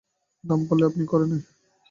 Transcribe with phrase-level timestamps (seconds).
[0.43, 1.43] দায়ে পড়লেই আপনি করে নেয়।